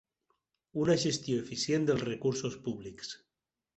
[0.85, 3.13] Una gestió eficient dels recursos públics.